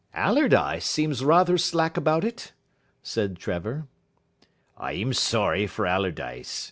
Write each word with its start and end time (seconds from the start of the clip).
"Allardyce 0.15 0.83
seems 0.87 1.23
rather 1.23 1.59
sick 1.59 1.95
about 1.95 2.23
it," 2.23 2.53
said 3.03 3.37
Trevor. 3.37 3.85
"I 4.75 4.93
am 4.93 5.13
sorry 5.13 5.67
for 5.67 5.85
Allardyce. 5.85 6.59